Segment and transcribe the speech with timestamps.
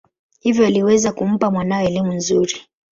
[0.39, 2.53] Hivyo aliweza kumpa mwanawe elimu nzuri.